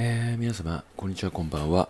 [0.00, 1.88] えー皆様、こんにちは、こんばんは。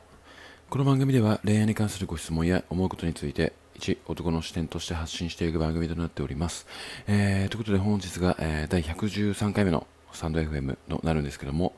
[0.71, 6.67] この番組では恋愛に関するご質問や思うことについて、一男の視点として発信していく番組となっております。
[7.07, 11.75] えーということで本日が、えー第113回目のスタンド FM となるんですけども、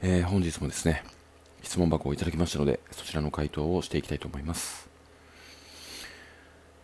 [0.00, 1.04] えー本日もですね、
[1.62, 4.88] 質問箱をいただきましたので、そちらの回答をしていきたいと思います。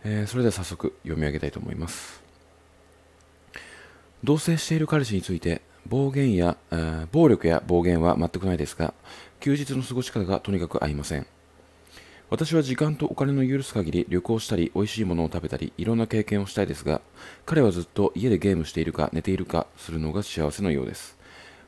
[0.03, 2.21] えーそれでは早速読み上げたいと思います。
[4.23, 8.93] 同棲している彼氏について暴言や、えー暴力や暴言は全くないですが
[9.39, 11.25] 休日の過ごし方がとにかく合いません。
[12.29, 17.01] 私は時間とお金の許す限り旅行したり美味しいものを食べたりいろんな経験をしたいですが
[17.45, 21.17] 彼はずっと家でゲームしているか寝ているかするのが幸せのようです。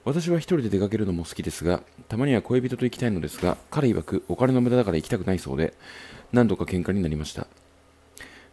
[0.06, 5.74] 私は一人で出かけるのも好きですがたまには恋人と行きたいのですが彼曰くお金の無駄だから行きたくないそうで
[6.32, 7.48] 何度か喧嘩になりました。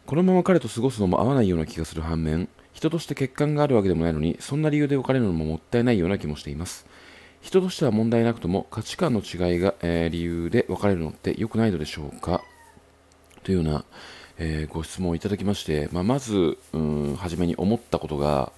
[0.06, 2.48] このまま彼と過ごすのも合わないような気がする反面
[2.80, 6.86] 人として欠陥があるわけでもないのにそんな理由で別れるのももったいないような気もしています。
[7.42, 12.42] 人としては問題なくとも価値観の違いが、えー理由で別れるのって良くないのでしょうか？
[13.42, 13.84] というような、
[14.38, 18.50] えーご質問をいただきまして、まあ、まずうん初めに思ったことが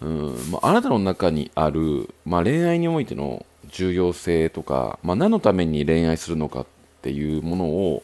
[0.00, 6.66] うん、まあ、あなたの中にある、まあ、恋愛においての重要性とか、まあ、何のために恋愛するのかっ
[7.02, 8.02] ていうものを、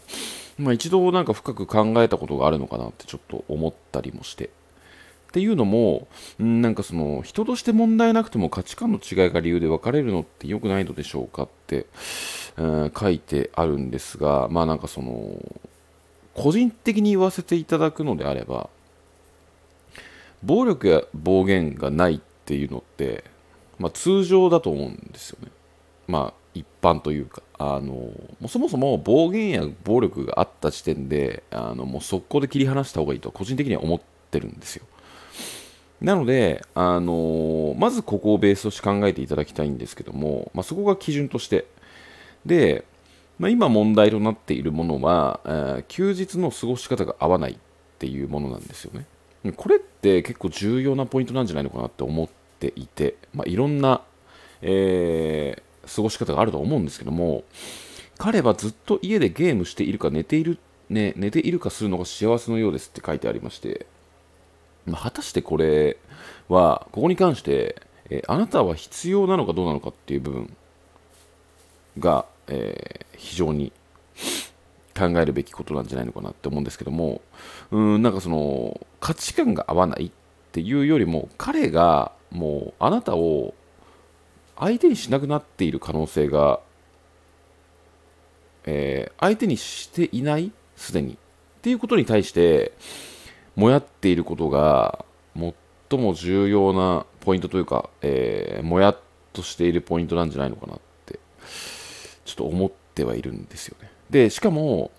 [0.59, 4.51] まあ、一度なんか深く考えたことがあるのかなってちょっと思ったりもして。
[5.35, 6.07] っていうのも、
[6.39, 11.87] なんかその人として問題なくても価値観の違いが理由で別れるのって良くないのでしょうかって、
[12.57, 15.37] うん書いてあるんですが、まあなんかその、
[16.35, 18.71] 個人的に言わせていただくのであれば、
[20.45, 23.25] 暴力や暴言がないっていうのって、
[23.81, 25.51] まあ通常だと思うんですよね。
[26.07, 34.87] まあ一般というか、あの、もうそもそも暴言や暴力があった時点で、あの、もう速攻で切り離した方がいいと個人的には思ってるんですよ。
[36.05, 41.67] なので、あのーまずここをベースとして考えていただきたいんですけども、まあ、そこが基準として、
[42.45, 42.85] で、
[43.39, 47.57] まあ、今問題となっているものは、えー休日の過ごし方が合わないっ
[47.99, 49.07] ていうものなんですよね。
[49.57, 52.29] これって結構重要なポイントなんじゃないのかなって思っ
[52.59, 54.03] ていて、まあ、いろんな、
[54.63, 57.45] えー過ごし方があると思うんですけども、
[58.17, 63.87] 彼はずっと家でゲームしているか寝ている、ね、寝ているかするのが幸せのようですって書いてありまして、
[64.87, 65.97] ま、果たしてこれ
[66.49, 67.81] は、ここに関して、
[68.11, 70.57] えあなたは必要なのかどうなのかっていう部分
[71.99, 73.73] が、えー非常に
[74.97, 77.23] 考えるべきことなんじゃないのかなって思うんですけども、
[77.71, 80.11] うん、なんかその、価値観が合わないっ
[80.53, 83.55] ていうよりも、彼がもうあなたを
[84.57, 86.61] 相手にしなくなっている可能性が、
[88.67, 91.15] えー相手にしていない、すでに。
[91.15, 91.17] っ
[91.63, 92.73] ていうことに対して、
[93.57, 95.05] もやっていることが
[95.89, 98.99] 最も重要なポイントというか、えーもやっ
[99.33, 101.19] としているポイントなんじゃないのかなって
[102.25, 103.91] ちょっと思ってはいるんですよね。
[104.11, 104.91] でしかも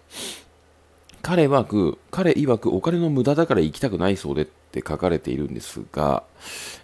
[1.22, 6.24] 彼曰く彼曰くお金の無駄だから行きたくないそうでって書かれているんですが、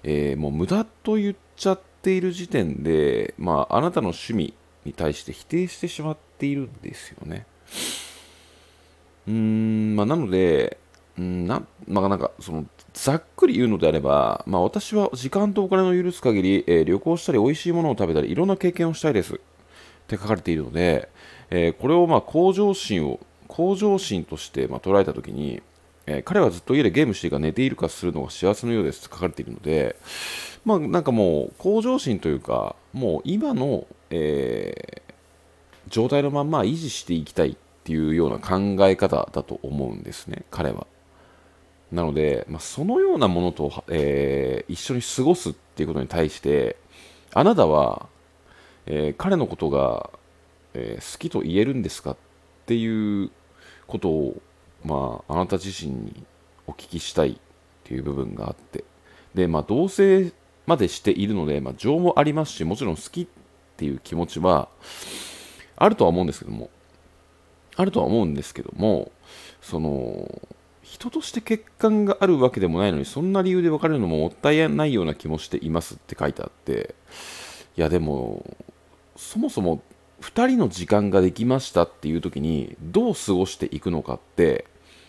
[0.04, 4.54] えーもう無駄と言っちゃっている時点で、まあ、あなたの趣味
[4.86, 7.46] に対して否定してしまっているんですよね。
[9.28, 10.78] うーんまあ、なので、
[11.18, 19.38] うんなまあ、なんかそのざっくり言うのであれば、まあ、私は時間とお金の許す限り、えー旅行したり美味しいものを食べたりいろんな経験をしたいですっ
[20.08, 21.10] て書かれているので、
[21.50, 25.62] えーこれをまあ向上心を向上心としてまあ捉えたときに、
[26.06, 29.96] えー彼はずっと家でゲームしているか寝ているかするのが幸せのようですって書かれているので、
[30.66, 35.12] まあ、なんかもう向上心というかもう今の、えー
[35.88, 40.88] 状態のまま維持していきたいっていうような考え方だと思うんですね、彼は。
[41.92, 46.78] なので、まあ、そのようなものと、えー一緒に過ごすっていうことに対して、
[47.34, 48.08] あなたは、
[48.86, 50.10] えー彼のことが、
[50.74, 52.18] えー好きと言えるんですかっ
[52.66, 53.32] ていう
[53.88, 54.42] ことを、
[54.86, 56.24] まあ、あなた自身に
[56.68, 57.38] お聞きしたいっ
[57.84, 58.86] ていう部分があって、
[59.36, 60.34] で、まあ、同棲
[60.66, 63.28] までしているので、まあ、情もありますし、もちろん好きっ
[63.78, 64.70] ていう気持ちは、
[65.76, 66.70] あるとは思うんですけども、
[67.76, 69.12] あるとは思うんですけども、
[69.62, 70.42] その、
[70.82, 76.96] 人として欠陥があるわけでもないのに、そんな理由で別れるのももったいないような気もしていますって書いてあって、
[77.78, 78.46] いやでも、
[79.16, 79.82] そもそも
[80.22, 84.66] 2人の時間ができましたっていう時に、どう過ごしていくのかって、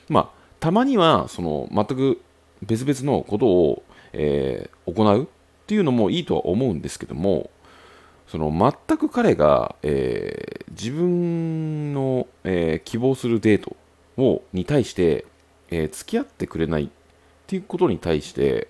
[0.08, 2.20] まあ、たまには、その、全く
[2.62, 3.82] 別々のことを、
[4.12, 5.26] えー行うっ
[5.66, 7.50] ていうのもいいとは思うんですけども、
[8.26, 13.76] その全く彼が、えー自分の、えー希望するデート
[14.16, 15.26] をに対して、
[15.72, 16.88] えー付き合ってくれないっ
[17.46, 18.68] ていうことに対して、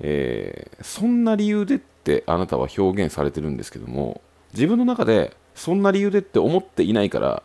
[0.00, 4.20] えーそんな理由でってあなたは表現されてるんですけども
[4.52, 7.42] 自分の中でそんな理由でって思っていないから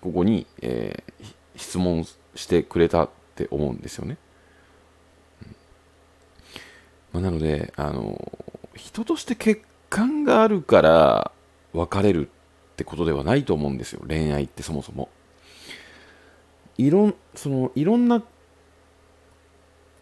[0.00, 4.16] ここに、えー、質問してくれたって思うんですよね。
[7.12, 8.38] まあ、なので、あの
[8.76, 11.32] 人として欠陥があるから
[11.72, 15.08] 別れるってことではないと思うんですよ恋愛ってそもそも。
[16.78, 18.22] いろんそのいろんな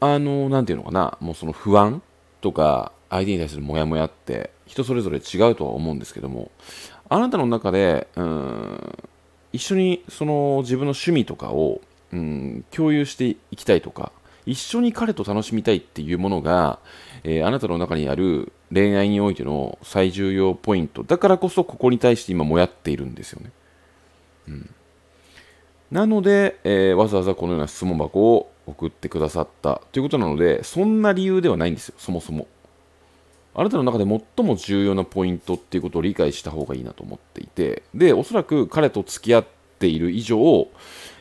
[0.00, 2.02] あのなんていうのかなもうその不安
[2.40, 6.50] とか相手に対するモヤモヤって人それぞれ違うとは思うんですけども
[7.08, 8.98] あなたの中でうん
[9.52, 11.80] 一緒にその自分の趣味とかを
[12.12, 14.12] うん共有していきたいとか
[14.46, 16.78] 一緒に彼と楽しみたいっていうものが、
[17.22, 23.50] えー、あなたの中にある恋愛においての最重要ポイントだからこそここに対して今もやっているんですよね。
[24.48, 24.70] うん、
[25.90, 32.46] なので、えー、わざわざこのような質問箱を送ってくださったということなのでそんな理由ではないんですよそもそも。
[33.54, 39.46] あなたの中で最も重要なポイントっていうことを理解した方がいいなと思っていてでおそらく彼と付き合っ
[39.80, 40.68] ている以上、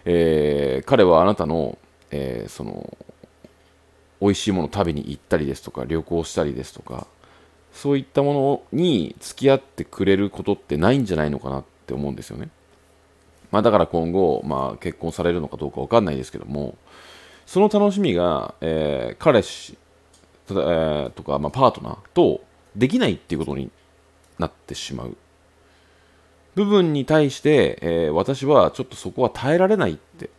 [0.05, 1.79] えー、彼はあなたの、
[2.11, 2.95] えー、その
[4.21, 7.07] 美味しいものを食べに行ったりですとか旅行したりですとか
[7.73, 12.49] そういったものに付き合ってくれることってないんじゃないのかなって思うんですよね。
[13.51, 16.77] まあ、だから今後、まあ、結婚されるのかどうか分かんないですけども
[17.45, 19.77] その楽しみが、えー、彼氏、
[20.49, 22.41] えー、とか、まあ、パートナーと
[22.75, 23.71] できないっていうことに
[24.37, 25.15] なってしまう
[26.55, 30.31] 部分に対して、えー、私はちょっとそこは耐えられないって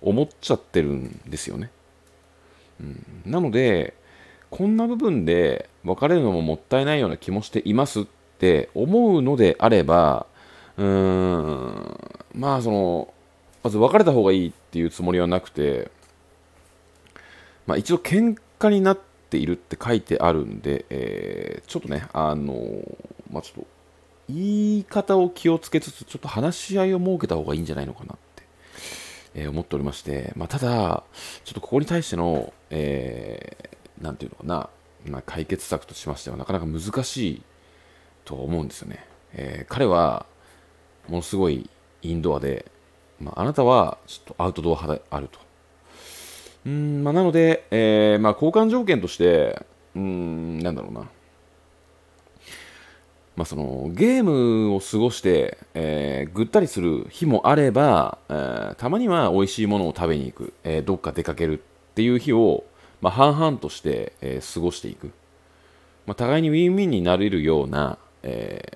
[0.00, 1.70] 思っちゃってるんですよね。
[2.80, 3.94] うん、なので、
[4.50, 8.04] こんな部分で別れるのももったいないような気もしていますっ
[8.38, 10.26] て思うのであれば、
[10.76, 11.98] うん、
[12.34, 13.14] まあその、
[13.62, 15.90] まず別れた方がいいっていうつもりはなくて、
[17.66, 18.98] まあ一度喧嘩になっ
[19.30, 22.54] ているって書いてあるんで、えー、ちょっとね、あの
[23.30, 23.66] まあちょっと、
[24.28, 28.16] 言い方を気をつけつつ、ちょっと話し合いを設けた方がいいんじゃないのかな
[29.34, 31.04] えー、思っておりまして、まあ、ただ、
[31.44, 34.68] ちょっとここに対しての、えー、ていうのかな、
[35.06, 37.42] まあ、解決策としましてはなかなか難しい
[38.24, 39.04] と思うんですよね。
[39.34, 40.26] えー、彼は、
[41.08, 41.68] ものすごい
[42.02, 42.66] インドアで、
[43.20, 45.38] まあ、あなたはちょっとアウトドア派であると。
[46.64, 49.64] うんまあ、なので、えーまあ、交換条件として、
[49.96, 51.08] うん、なんだろうな。
[53.34, 62.64] まあ、そのゲームを過ごして、えー、ぐったりする日もあれば、えー、たまには美味しいものを食べに行く、えー、どっか出かけるっていう日を、
[63.00, 65.10] まあ、半々として、え過ごしていく、
[66.06, 68.71] まあ、互いにウィンウィンになれるような、え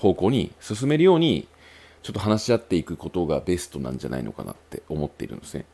[0.00, 1.46] 方向に進めるように
[2.02, 5.66] ちょっと話し合っていくことがベストなんじゃないのかなって思っているんですね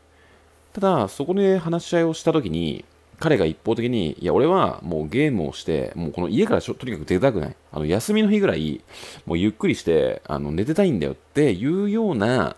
[0.72, 2.84] ただそこで話し合いをした時に
[3.18, 7.56] 彼が一方的に、いや、俺はもうゲームをして、もうこの家からとにかく出たくない。
[7.72, 8.82] あの、休みの日ぐらい、
[9.24, 12.56] もうゆっくりして、あの、寝てたいんだよっていうような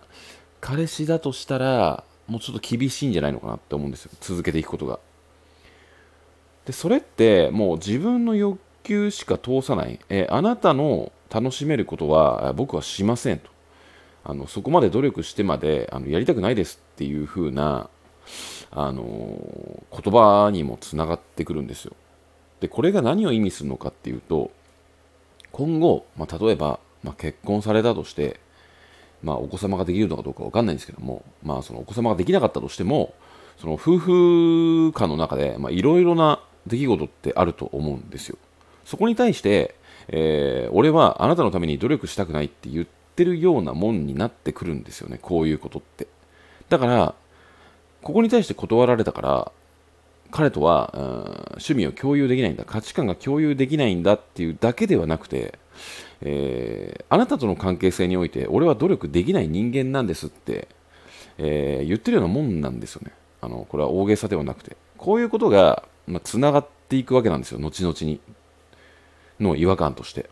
[0.59, 4.11] 彼氏だとしたら、もうちょっと厳しいんじゃないのかなって思うんですよ。
[4.19, 4.99] 続けていくことが。
[6.65, 9.99] で、それって、もう自分の欲求しか通さない。
[10.09, 13.49] えあなたの楽しめることは僕はしませんと。
[14.23, 17.89] あのそこまで努力してまであのやりたくないですっていう風な
[18.71, 21.93] あの言葉にもつながってくるんですよ。
[22.59, 24.51] でこれが何を意味するのかっていうと
[25.51, 28.39] 今後、まあ、例えば、まあ、結婚されたとして、
[29.23, 33.13] まあ、お子様ができるのかどうか分かんないんですけども、まあ、そのお子様ができなかったとしても
[33.57, 38.37] その夫婦間の中でいろいろな出来事ってあると思うんですよ。
[38.89, 39.75] そこに対して、
[40.07, 46.07] えー、俺はあなたのために努力したくないって言ってるようなもんになってくるんですよねこういうことって。
[46.69, 47.13] だから
[48.01, 49.51] ここに対して断られたから
[50.31, 55.59] 彼とは、うん、趣味を共有できないんだ価値観が共有できないんだっていうだけではなくて、
[56.21, 60.67] えー、あなたとの関係性において俺は努力できない人間なんですって、
[61.37, 63.11] えー、言ってるようなもんなんですよね。
[63.41, 64.75] あのこれは大げさではなくて。
[64.97, 65.83] こういうことが
[66.23, 68.19] つな、まあ、がっていくわけなんですよ後々に。
[69.39, 70.29] の違和感として。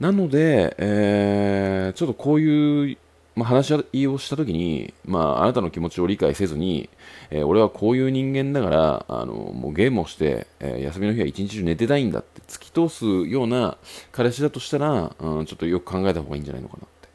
[0.00, 2.96] なので、えー、ちょっとこういう
[3.34, 6.90] まあ、話し合いをしたときに、まあ、あなたの気持ちを理解せずに、
[7.30, 13.78] えー、俺はこういう人間だからあのもうゲームをして、えー、休みの日は一日中寝てたいんだって突き通すような
[14.10, 17.08] 彼氏だとしたら、うん、ちょっとよく考えた方がいいんじゃないのかなって、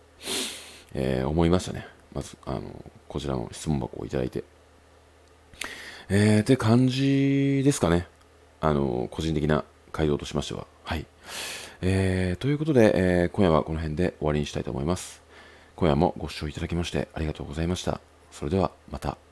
[1.19, 1.85] え、思いましたね。
[2.13, 2.61] まずあの
[3.07, 4.43] こちらの質問箱をいただいて。
[6.09, 8.07] えー、って感じですかね。
[8.59, 9.65] あの個人的な
[9.97, 11.07] 回答としましてははい
[11.81, 15.21] えー、ということで、えー、今夜はこの辺で終わりにしたいと思います。
[15.75, 17.99] 今夜もご視聴いただきましてありがとうございました。
[18.31, 19.26] それではまた。